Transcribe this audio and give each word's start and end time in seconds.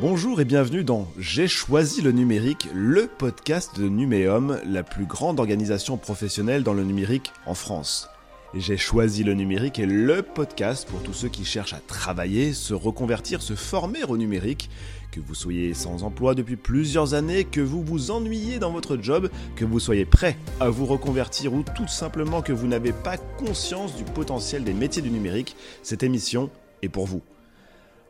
Bonjour 0.00 0.40
et 0.40 0.46
bienvenue 0.46 0.84
dans 0.84 1.06
J'ai 1.18 1.46
choisi 1.46 2.00
le 2.00 2.12
numérique, 2.12 2.66
le 2.74 3.06
podcast 3.06 3.78
de 3.78 3.90
Numéum, 3.90 4.58
la 4.64 4.82
plus 4.82 5.04
grande 5.04 5.38
organisation 5.38 5.98
professionnelle 5.98 6.62
dans 6.62 6.72
le 6.72 6.82
numérique 6.82 7.30
en 7.44 7.54
France. 7.54 8.08
J'ai 8.54 8.78
choisi 8.78 9.22
le 9.22 9.34
numérique 9.34 9.78
est 9.78 9.86
le 9.86 10.22
podcast 10.22 10.88
pour 10.88 11.02
tous 11.02 11.12
ceux 11.12 11.28
qui 11.28 11.44
cherchent 11.44 11.74
à 11.74 11.80
travailler, 11.86 12.54
se 12.54 12.72
reconvertir, 12.72 13.42
se 13.42 13.54
former 13.54 14.02
au 14.04 14.16
numérique, 14.16 14.70
que 15.10 15.20
vous 15.20 15.34
soyez 15.34 15.74
sans 15.74 16.04
emploi 16.04 16.34
depuis 16.34 16.56
plusieurs 16.56 17.12
années, 17.12 17.44
que 17.44 17.60
vous 17.60 17.82
vous 17.82 18.10
ennuyez 18.10 18.58
dans 18.58 18.72
votre 18.72 18.96
job, 18.96 19.28
que 19.56 19.66
vous 19.66 19.78
soyez 19.78 20.06
prêt 20.06 20.38
à 20.58 20.70
vous 20.70 20.86
reconvertir 20.86 21.52
ou 21.52 21.62
tout 21.62 21.88
simplement 21.88 22.40
que 22.40 22.54
vous 22.54 22.66
n'avez 22.66 22.92
pas 22.92 23.18
conscience 23.18 23.94
du 23.94 24.04
potentiel 24.04 24.64
des 24.64 24.74
métiers 24.74 25.02
du 25.02 25.10
numérique, 25.10 25.54
cette 25.82 26.02
émission 26.02 26.48
est 26.80 26.88
pour 26.88 27.06
vous. 27.06 27.20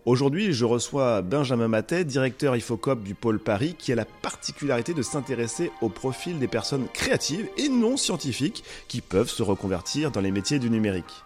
Aujourd'hui, 0.05 0.52
je 0.52 0.65
reçois 0.65 1.23
Benjamin 1.23 1.69
Matet, 1.69 2.05
directeur 2.05 2.56
IFOCOP 2.56 3.05
du 3.05 3.15
pôle 3.15 3.38
Paris, 3.38 3.77
qui 3.79 3.92
a 3.92 3.95
la 3.95 4.05
particularité 4.05 4.95
de 4.95 5.02
s'intéresser 5.02 5.70
au 5.80 5.88
profil 5.88 6.41
des 6.41 6.48
personnes 6.48 6.88
créatives 6.92 7.48
et 7.56 7.69
non 7.69 7.97
scientifiques 7.97 8.65
qui 8.88 9.01
peuvent 9.01 9.30
se 9.30 9.45
reconvertir 9.45 10.11
dans 10.11 10.20
les 10.20 10.33
métiers 10.33 10.59
du 10.59 10.70
numérique. 10.70 11.23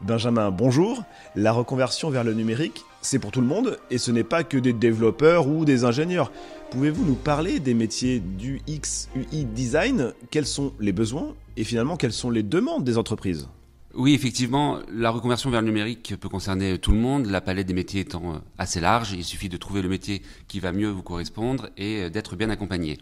Benjamin, 0.00 0.50
bonjour. 0.50 1.04
La 1.36 1.52
reconversion 1.52 2.10
vers 2.10 2.24
le 2.24 2.34
numérique, 2.34 2.84
c'est 3.00 3.20
pour 3.20 3.30
tout 3.30 3.40
le 3.40 3.46
monde 3.46 3.78
et 3.92 3.98
ce 3.98 4.10
n'est 4.10 4.24
pas 4.24 4.42
que 4.42 4.58
des 4.58 4.72
développeurs 4.72 5.46
ou 5.46 5.64
des 5.64 5.84
ingénieurs. 5.84 6.32
Pouvez-vous 6.72 7.04
nous 7.04 7.14
parler 7.14 7.60
des 7.60 7.74
métiers 7.74 8.18
du 8.18 8.60
X, 8.66 9.08
UI 9.14 9.44
design? 9.44 10.12
Quels 10.32 10.46
sont 10.46 10.72
les 10.80 10.92
besoins 10.92 11.32
et 11.56 11.62
finalement 11.62 11.96
quelles 11.96 12.12
sont 12.12 12.30
les 12.30 12.42
demandes 12.42 12.82
des 12.82 12.98
entreprises? 12.98 13.48
Oui, 13.96 14.12
effectivement, 14.12 14.80
la 14.92 15.10
reconversion 15.10 15.50
vers 15.50 15.62
le 15.62 15.68
numérique 15.68 16.14
peut 16.20 16.28
concerner 16.28 16.78
tout 16.78 16.92
le 16.92 16.98
monde, 16.98 17.26
la 17.26 17.40
palette 17.40 17.66
des 17.66 17.74
métiers 17.74 18.02
étant 18.02 18.34
euh, 18.34 18.38
assez 18.58 18.80
large. 18.80 19.12
Il 19.12 19.24
suffit 19.24 19.48
de 19.48 19.56
trouver 19.56 19.80
le 19.80 19.88
métier 19.88 20.22
qui 20.48 20.60
va 20.60 20.72
mieux 20.72 20.88
vous 20.88 21.02
correspondre 21.02 21.70
et 21.78 22.02
euh, 22.02 22.10
d'être 22.10 22.36
bien 22.36 22.50
accompagné. 22.50 22.98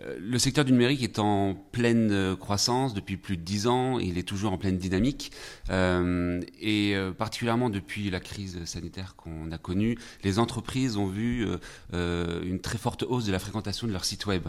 Euh, 0.00 0.16
le 0.20 0.38
secteur 0.38 0.64
du 0.64 0.70
numérique 0.70 1.02
est 1.02 1.18
en 1.18 1.54
pleine 1.72 2.36
croissance 2.36 2.94
depuis 2.94 3.16
plus 3.16 3.36
de 3.36 3.42
dix 3.42 3.66
ans, 3.66 3.98
il 3.98 4.18
est 4.18 4.22
toujours 4.22 4.52
en 4.52 4.58
pleine 4.58 4.78
dynamique, 4.78 5.32
et 5.68 6.94
particulièrement 7.18 7.68
depuis 7.68 8.08
la 8.08 8.20
crise 8.20 8.64
sanitaire 8.66 9.16
qu'on 9.16 9.50
a 9.50 9.58
connue, 9.58 9.98
les 10.22 10.38
entreprises 10.38 10.96
ont 10.96 11.06
vu 11.06 11.44
une 11.92 12.60
très 12.60 12.78
forte 12.78 13.02
hausse 13.02 13.24
de 13.24 13.32
la 13.32 13.40
fréquentation 13.40 13.88
de 13.88 13.92
leur 13.92 14.04
site 14.04 14.26
web. 14.26 14.44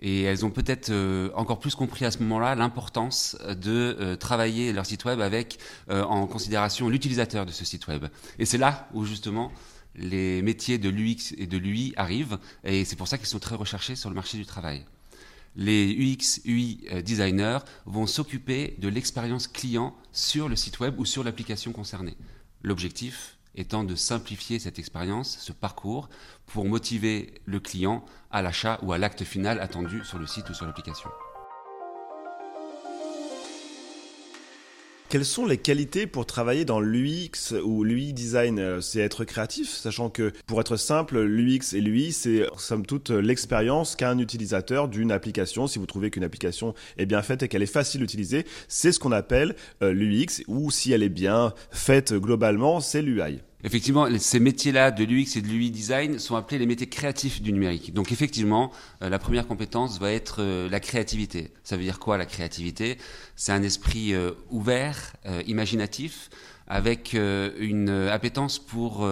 Et 0.00 0.22
elles 0.22 0.44
ont 0.44 0.50
peut-être 0.50 0.90
euh, 0.90 1.30
encore 1.34 1.58
plus 1.58 1.74
compris 1.74 2.04
à 2.04 2.10
ce 2.10 2.18
moment-là 2.18 2.54
l'importance 2.54 3.36
de 3.46 3.96
euh, 3.98 4.16
travailler 4.16 4.72
leur 4.72 4.84
site 4.84 5.04
web 5.04 5.20
avec 5.20 5.58
euh, 5.88 6.02
en 6.02 6.26
considération 6.26 6.88
l'utilisateur 6.88 7.46
de 7.46 7.52
ce 7.52 7.64
site 7.64 7.86
web. 7.86 8.04
Et 8.38 8.44
c'est 8.44 8.58
là 8.58 8.88
où 8.92 9.04
justement 9.04 9.52
les 9.94 10.42
métiers 10.42 10.76
de 10.76 10.90
l'UX 10.90 11.34
et 11.38 11.46
de 11.46 11.56
l'UI 11.56 11.94
arrivent, 11.96 12.38
et 12.64 12.84
c'est 12.84 12.96
pour 12.96 13.08
ça 13.08 13.16
qu'ils 13.16 13.28
sont 13.28 13.38
très 13.38 13.54
recherchés 13.54 13.96
sur 13.96 14.10
le 14.10 14.14
marché 14.14 14.36
du 14.36 14.44
travail. 14.44 14.84
Les 15.58 15.90
UX, 15.90 16.42
UI 16.44 16.86
designers 17.02 17.60
vont 17.86 18.06
s'occuper 18.06 18.76
de 18.78 18.88
l'expérience 18.88 19.48
client 19.48 19.96
sur 20.12 20.50
le 20.50 20.56
site 20.56 20.80
web 20.80 21.00
ou 21.00 21.06
sur 21.06 21.24
l'application 21.24 21.72
concernée. 21.72 22.18
L'objectif, 22.62 23.35
étant 23.56 23.84
de 23.84 23.94
simplifier 23.94 24.58
cette 24.58 24.78
expérience, 24.78 25.38
ce 25.40 25.52
parcours, 25.52 26.08
pour 26.46 26.64
motiver 26.64 27.34
le 27.44 27.60
client 27.60 28.04
à 28.30 28.42
l'achat 28.42 28.78
ou 28.82 28.92
à 28.92 28.98
l'acte 28.98 29.24
final 29.24 29.60
attendu 29.60 30.04
sur 30.04 30.18
le 30.18 30.26
site 30.26 30.48
ou 30.50 30.54
sur 30.54 30.66
l'application. 30.66 31.10
Quelles 35.08 35.24
sont 35.24 35.46
les 35.46 35.56
qualités 35.56 36.08
pour 36.08 36.26
travailler 36.26 36.64
dans 36.64 36.80
l'UX 36.80 37.54
ou 37.62 37.84
l'UI 37.84 38.12
design? 38.12 38.58
Euh, 38.58 38.80
C'est 38.80 38.98
être 38.98 39.24
créatif, 39.24 39.70
sachant 39.70 40.10
que 40.10 40.32
pour 40.46 40.60
être 40.60 40.76
simple, 40.76 41.20
l'UX 41.20 41.74
et 41.74 41.80
l'UI, 41.80 42.12
c'est 42.12 42.44
somme 42.58 42.84
toute 42.84 43.10
l'expérience 43.10 43.94
qu'a 43.94 44.10
un 44.10 44.18
utilisateur 44.18 44.88
d'une 44.88 45.12
application. 45.12 45.68
Si 45.68 45.78
vous 45.78 45.86
trouvez 45.86 46.10
qu'une 46.10 46.24
application 46.24 46.74
est 46.98 47.06
bien 47.06 47.22
faite 47.22 47.44
et 47.44 47.48
qu'elle 47.48 47.62
est 47.62 47.66
facile 47.66 48.00
d'utiliser, 48.00 48.46
c'est 48.66 48.90
ce 48.90 48.98
qu'on 48.98 49.12
appelle 49.12 49.54
euh, 49.80 49.92
l'UX, 49.92 50.42
ou 50.48 50.72
si 50.72 50.90
elle 50.90 51.04
est 51.04 51.08
bien 51.08 51.54
faite 51.70 52.12
globalement, 52.12 52.80
c'est 52.80 53.00
l'UI. 53.00 53.38
Effectivement, 53.64 54.06
ces 54.18 54.38
métiers-là 54.38 54.90
de 54.90 55.04
l'UX 55.04 55.36
et 55.36 55.42
de 55.42 55.48
l'UI 55.48 55.70
design 55.70 56.18
sont 56.18 56.36
appelés 56.36 56.58
les 56.58 56.66
métiers 56.66 56.88
créatifs 56.88 57.40
du 57.40 57.52
numérique. 57.52 57.94
Donc 57.94 58.12
effectivement, 58.12 58.70
euh, 59.02 59.08
la 59.08 59.18
première 59.18 59.46
compétence 59.46 59.98
va 59.98 60.12
être 60.12 60.36
euh, 60.40 60.68
la 60.68 60.78
créativité. 60.78 61.52
Ça 61.64 61.76
veut 61.76 61.82
dire 61.82 61.98
quoi 61.98 62.18
la 62.18 62.26
créativité? 62.26 62.98
C'est 63.34 63.52
un 63.52 63.62
esprit 63.62 64.12
euh, 64.12 64.32
ouvert, 64.50 65.14
imaginatif, 65.46 66.30
avec 66.68 67.14
une 67.14 67.90
appétence 68.10 68.58
pour 68.58 69.08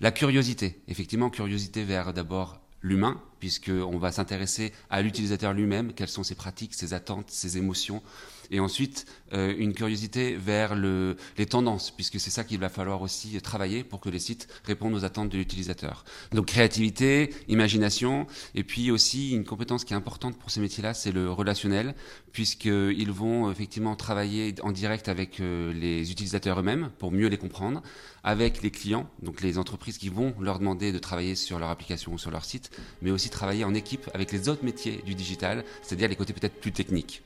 la 0.00 0.10
curiosité. 0.10 0.78
Effectivement, 0.88 1.30
curiosité 1.30 1.82
vers 1.82 2.12
d'abord 2.12 2.60
l'humain, 2.82 3.18
puisqu'on 3.40 3.98
va 3.98 4.12
s'intéresser 4.12 4.72
à 4.90 5.02
l'utilisateur 5.02 5.52
lui-même, 5.52 5.92
quelles 5.92 6.08
sont 6.08 6.24
ses 6.24 6.34
pratiques, 6.34 6.74
ses 6.74 6.94
attentes, 6.94 7.30
ses 7.30 7.58
émotions 7.58 8.02
et 8.50 8.60
ensuite 8.60 9.06
euh, 9.32 9.54
une 9.58 9.74
curiosité 9.74 10.36
vers 10.36 10.74
le, 10.74 11.16
les 11.36 11.46
tendances, 11.46 11.90
puisque 11.90 12.18
c'est 12.18 12.30
ça 12.30 12.44
qu'il 12.44 12.58
va 12.58 12.68
falloir 12.68 13.02
aussi 13.02 13.40
travailler 13.42 13.84
pour 13.84 14.00
que 14.00 14.08
les 14.08 14.18
sites 14.18 14.48
répondent 14.64 14.94
aux 14.94 15.04
attentes 15.04 15.28
de 15.28 15.36
l'utilisateur. 15.36 16.04
Donc 16.32 16.46
créativité, 16.46 17.30
imagination, 17.48 18.26
et 18.54 18.64
puis 18.64 18.90
aussi 18.90 19.32
une 19.32 19.44
compétence 19.44 19.84
qui 19.84 19.92
est 19.92 19.96
importante 19.96 20.38
pour 20.38 20.50
ces 20.50 20.60
métiers-là, 20.60 20.94
c'est 20.94 21.12
le 21.12 21.30
relationnel, 21.30 21.94
puisqu'ils 22.32 23.10
vont 23.10 23.50
effectivement 23.50 23.96
travailler 23.96 24.54
en 24.62 24.72
direct 24.72 25.08
avec 25.08 25.40
euh, 25.40 25.72
les 25.72 26.10
utilisateurs 26.10 26.60
eux-mêmes 26.60 26.90
pour 26.98 27.12
mieux 27.12 27.28
les 27.28 27.38
comprendre, 27.38 27.82
avec 28.24 28.62
les 28.62 28.70
clients, 28.70 29.08
donc 29.22 29.42
les 29.42 29.58
entreprises 29.58 29.98
qui 29.98 30.08
vont 30.08 30.34
leur 30.40 30.58
demander 30.58 30.92
de 30.92 30.98
travailler 30.98 31.34
sur 31.34 31.58
leur 31.58 31.70
application 31.70 32.12
ou 32.12 32.18
sur 32.18 32.30
leur 32.30 32.44
site, 32.44 32.70
mais 33.02 33.10
aussi 33.10 33.27
travailler 33.30 33.64
en 33.64 33.74
équipe 33.74 34.08
avec 34.14 34.32
les 34.32 34.48
autres 34.48 34.64
métiers 34.64 35.02
du 35.04 35.14
digital, 35.14 35.64
c'est-à-dire 35.82 36.08
les 36.08 36.16
côtés 36.16 36.32
peut-être 36.32 36.60
plus 36.60 36.72
techniques. 36.72 37.22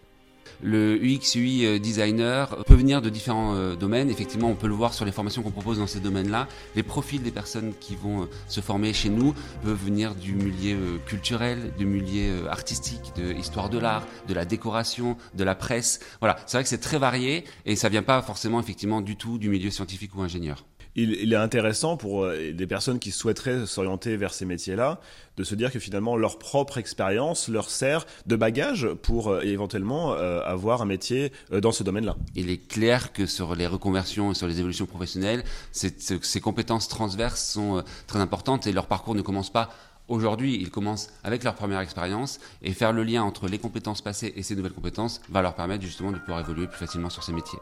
Le 0.62 0.96
UX 0.96 1.34
UI 1.34 1.66
euh, 1.66 1.78
designer 1.80 2.56
peut 2.66 2.76
venir 2.76 3.02
de 3.02 3.10
différents 3.10 3.56
euh, 3.56 3.74
domaines. 3.74 4.10
Effectivement, 4.10 4.48
on 4.48 4.54
peut 4.54 4.68
le 4.68 4.74
voir 4.74 4.94
sur 4.94 5.04
les 5.04 5.10
formations 5.10 5.42
qu'on 5.42 5.50
propose 5.50 5.78
dans 5.78 5.88
ces 5.88 5.98
domaines-là. 5.98 6.46
Les 6.76 6.84
profils 6.84 7.20
des 7.20 7.32
personnes 7.32 7.72
qui 7.80 7.96
vont 7.96 8.22
euh, 8.22 8.26
se 8.46 8.60
former 8.60 8.92
chez 8.92 9.08
nous 9.08 9.34
peuvent 9.64 9.84
venir 9.84 10.14
du 10.14 10.34
milieu 10.34 11.00
culturel, 11.04 11.72
du 11.78 11.84
milieu 11.84 12.48
artistique, 12.48 13.12
de 13.16 13.30
l'histoire 13.30 13.70
de 13.70 13.78
l'art, 13.78 14.06
de 14.28 14.34
la 14.34 14.44
décoration, 14.44 15.16
de 15.34 15.42
la 15.42 15.56
presse. 15.56 15.98
Voilà, 16.20 16.36
c'est 16.46 16.56
vrai 16.56 16.62
que 16.62 16.68
c'est 16.68 16.78
très 16.78 16.98
varié 16.98 17.44
et 17.66 17.74
ça 17.74 17.88
vient 17.88 18.04
pas 18.04 18.22
forcément 18.22 18.60
effectivement 18.60 19.00
du 19.00 19.16
tout 19.16 19.38
du 19.38 19.48
milieu 19.48 19.70
scientifique 19.70 20.14
ou 20.14 20.22
ingénieur 20.22 20.64
il, 20.94 21.32
est 21.32 21.36
intéressant 21.36 21.96
pour 21.96 22.24
euh, 22.24 22.52
des 22.52 22.66
personnes 22.66 22.98
qui 22.98 23.10
souhaiteraient 23.12 23.66
s'orienter 23.66 24.16
vers 24.16 24.34
ces 24.34 24.44
métiers-là 24.44 25.00
de 25.36 25.44
se 25.44 25.54
dire 25.54 25.72
que 25.72 25.78
finalement 25.78 26.16
leur 26.16 26.38
propre 26.38 26.76
expérience 26.78 27.48
leur 27.48 27.70
sert 27.70 28.06
de 28.26 28.36
bagage 28.36 28.88
pour 29.02 29.28
euh, 29.28 29.40
éventuellement 29.42 30.12
euh, 30.12 30.42
avoir 30.42 30.82
un 30.82 30.86
métier 30.86 31.32
dans 31.50 31.72
ce 31.72 31.82
domaine-là. 31.82 32.16
Il 32.34 32.50
est 32.50 32.68
clair 32.68 33.12
que 33.12 33.26
sur 33.26 33.54
les 33.54 33.66
reconversions 33.66 34.32
et 34.32 34.34
sur 34.34 34.46
les 34.46 34.58
évolutions 34.58 34.86
professionnelles, 34.86 35.44
ces 35.72 36.40
compétences 36.40 36.88
transverses 36.88 37.52
sont 37.52 37.82
très 38.06 38.18
importantes 38.18 38.66
et 38.66 38.72
leur 38.72 38.86
parcours 38.86 39.14
ne 39.14 39.22
commence 39.22 39.50
pas 39.50 39.70
Aujourd'hui, 40.08 40.56
ils 40.60 40.70
commencent 40.70 41.08
avec 41.24 41.44
leur 41.44 41.54
première 41.54 41.80
expérience 41.80 42.40
et 42.60 42.72
faire 42.72 42.92
le 42.92 43.04
lien 43.04 43.22
entre 43.22 43.48
les 43.48 43.58
compétences 43.58 44.02
passées 44.02 44.32
et 44.36 44.42
ces 44.42 44.56
nouvelles 44.56 44.72
compétences 44.72 45.20
va 45.30 45.42
leur 45.42 45.54
permettre 45.54 45.84
justement 45.84 46.10
de 46.10 46.18
pouvoir 46.18 46.40
évoluer 46.40 46.66
plus 46.66 46.78
facilement 46.78 47.08
sur 47.08 47.22
ces 47.22 47.32
métiers. 47.32 47.60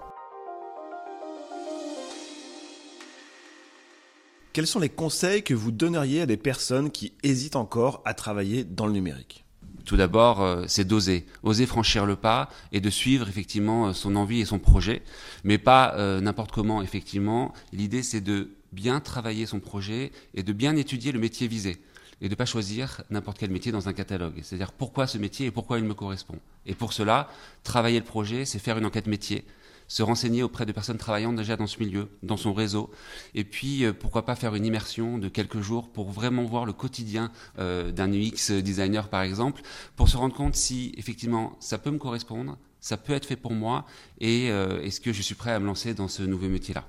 Quels 4.60 4.66
sont 4.66 4.78
les 4.78 4.91
conseils 4.91 5.43
que 5.43 5.54
vous 5.54 5.71
donneriez 5.71 6.21
à 6.21 6.26
des 6.26 6.37
personnes 6.37 6.91
qui 6.91 7.15
hésitent 7.22 7.56
encore 7.56 8.03
à 8.04 8.12
travailler 8.12 8.62
dans 8.62 8.87
le 8.87 8.93
numérique? 8.93 9.47
Tout 9.87 9.97
d'abord, 9.97 10.43
euh, 10.43 10.65
c'est 10.69 10.84
d'oser, 10.84 11.25
oser 11.43 11.65
franchir 11.65 12.04
le 12.04 12.15
pas 12.15 12.50
et 12.71 12.82
de 12.82 12.91
suivre 12.91 13.26
effectivement 13.26 13.87
euh, 13.87 13.93
son 13.94 14.16
envie 14.16 14.38
et 14.41 14.44
son 14.44 14.59
projet, 14.59 15.00
mais 15.44 15.56
pas 15.56 15.94
euh, 15.94 16.21
n'importe 16.21 16.53
comment 16.53 16.82
effectivement. 16.82 17.54
L'idée, 17.72 18.03
c'est 18.03 18.21
de 18.21 18.51
bien 18.71 19.01
travailler 19.01 19.47
son 19.47 19.60
projet 19.60 20.12
et 20.34 20.42
de 20.42 20.53
bien 20.53 20.77
étudier 20.77 21.10
le 21.10 21.21
métier 21.21 21.48
visé 21.48 21.78
et 22.21 22.27
de 22.27 22.33
ne 22.33 22.36
pas 22.36 22.45
choisir 22.45 23.01
n'importe 23.09 23.39
quel 23.39 23.51
métier 23.51 23.72
dans 23.72 23.89
un 23.89 23.95
catalogue. 23.95 24.41
C'est-à-dire 24.42 24.72
pourquoi 24.72 25.06
ce 25.06 25.16
métier 25.16 25.47
et 25.47 25.51
pourquoi 25.51 25.78
il 25.78 25.86
me 25.86 25.95
correspond. 25.95 26.39
Et 26.66 26.74
pour 26.74 26.92
cela, 26.92 27.30
travailler 27.65 27.98
le 27.98 28.04
projet, 28.04 28.45
c'est 28.45 28.59
faire 28.59 28.77
une 28.77 28.84
enquête 28.84 29.06
métier, 29.06 29.47
se 29.91 30.04
renseigner 30.04 30.45
auprès 30.45 30.66
de 30.66 30.72
personnes 30.72 30.98
travaillant 30.98 31.33
déjà 31.33 31.57
dans 31.57 31.66
ce 31.66 31.81
milieu, 31.81 32.09
dans 32.22 32.37
son 32.37 32.54
réseau, 32.54 32.92
et 33.34 33.42
puis 33.42 33.84
euh, 33.84 33.92
pourquoi 33.92 34.25
pas 34.25 34.37
faire 34.37 34.54
une 34.54 34.65
immersion 34.65 35.19
de 35.19 35.28
quelques 35.28 35.59
jours 35.60 35.91
pour 35.91 36.10
vraiment 36.10 36.45
voir 36.45 36.65
le 36.65 36.72
quotidien 36.72 37.33
euh, 37.59 37.91
d'un 37.91 38.13
UX 38.13 38.53
designer 38.63 39.09
par 39.09 39.22
exemple, 39.22 39.63
pour 39.97 40.09
se 40.09 40.16
rendre 40.16 40.34
compte 40.34 40.54
si 40.54 40.95
effectivement 40.97 41.57
ça 41.59 41.77
peut 41.77 41.91
me 41.91 41.98
correspondre, 41.98 42.57
ça 42.80 42.97
peut 42.97 43.12
être 43.12 43.27
fait 43.27 43.36
pour 43.36 43.53
moi 43.53 43.84
et 44.21 44.50
euh, 44.50 44.82
est-ce 44.82 45.00
que 45.00 45.12
je 45.12 45.22
suis 45.22 45.34
prêt 45.34 45.53
à 45.53 45.59
me 45.59 45.66
lancer 45.66 45.94
dans 45.94 46.09
ce 46.09 46.22
nouveau 46.22 46.48
métier-là 46.48 46.84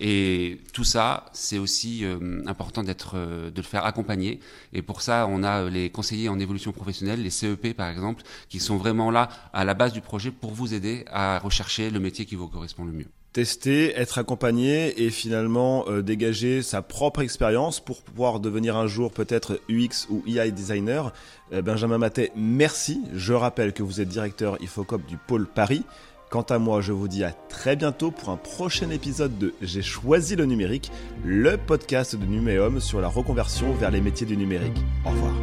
Et 0.00 0.60
tout 0.72 0.84
ça, 0.84 1.26
c'est 1.32 1.58
aussi 1.58 2.04
euh, 2.04 2.42
important 2.46 2.82
d'être, 2.82 3.12
euh, 3.16 3.50
de 3.50 3.56
le 3.56 3.66
faire 3.66 3.84
accompagner. 3.84 4.40
Et 4.72 4.82
pour 4.82 5.02
ça, 5.02 5.26
on 5.28 5.42
a 5.42 5.68
les 5.68 5.90
conseillers 5.90 6.28
en 6.28 6.38
évolution 6.38 6.72
professionnelle, 6.72 7.22
les 7.22 7.30
CEP 7.30 7.74
par 7.76 7.88
exemple, 7.88 8.22
qui 8.48 8.60
sont 8.60 8.76
vraiment 8.76 9.10
là 9.10 9.28
à 9.52 9.64
la 9.64 9.74
base 9.74 9.92
du 9.92 10.00
projet 10.00 10.30
pour 10.30 10.52
vous 10.52 10.74
aider 10.74 11.04
à 11.10 11.38
rechercher 11.38 11.90
le 11.90 12.00
métier 12.00 12.26
qui 12.26 12.34
vous 12.34 12.48
correspond 12.48 12.84
le 12.84 12.92
mieux. 12.92 13.08
Tester, 13.32 13.92
être 13.96 14.18
accompagné 14.18 15.02
et 15.02 15.10
finalement 15.10 15.84
euh, 15.88 16.02
dégager 16.02 16.62
sa 16.62 16.82
propre 16.82 17.20
expérience 17.20 17.80
pour 17.80 18.02
pouvoir 18.02 18.40
devenir 18.40 18.76
un 18.76 18.86
jour 18.86 19.12
peut-être 19.12 19.60
UX 19.68 20.08
ou 20.08 20.22
EI 20.26 20.50
designer. 20.50 21.12
Euh, 21.52 21.62
Benjamin 21.62 21.98
Matet, 21.98 22.32
merci. 22.34 23.02
Je 23.14 23.32
rappelle 23.32 23.72
que 23.72 23.82
vous 23.82 24.00
êtes 24.00 24.08
directeur 24.08 24.60
IFOCOP 24.62 25.06
du 25.06 25.16
pôle 25.16 25.46
Paris. 25.46 25.84
Quant 26.30 26.42
à 26.42 26.58
moi, 26.58 26.80
je 26.80 26.92
vous 26.92 27.08
dis 27.08 27.24
à 27.24 27.32
très 27.32 27.74
bientôt 27.74 28.12
pour 28.12 28.28
un 28.28 28.36
prochain 28.36 28.90
épisode 28.90 29.36
de 29.38 29.52
J'ai 29.62 29.82
choisi 29.82 30.36
le 30.36 30.46
numérique, 30.46 30.92
le 31.24 31.56
podcast 31.56 32.14
de 32.14 32.24
Numéum 32.24 32.78
sur 32.78 33.00
la 33.00 33.08
reconversion 33.08 33.74
vers 33.74 33.90
les 33.90 34.00
métiers 34.00 34.26
du 34.26 34.36
numérique. 34.36 34.78
Au 35.04 35.10
revoir. 35.10 35.34